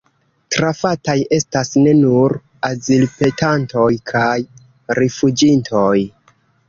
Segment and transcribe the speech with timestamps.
[0.53, 2.35] Trafataj estas ne nur
[2.69, 4.35] azilpetantoj kaj
[5.01, 5.97] rifuĝintoj.